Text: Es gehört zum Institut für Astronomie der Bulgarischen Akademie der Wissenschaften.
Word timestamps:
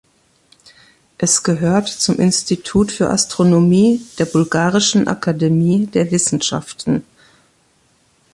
Es 1.19 1.43
gehört 1.43 1.87
zum 1.87 2.17
Institut 2.19 2.91
für 2.91 3.11
Astronomie 3.11 4.01
der 4.17 4.25
Bulgarischen 4.25 5.07
Akademie 5.07 5.85
der 5.85 6.09
Wissenschaften. 6.09 7.03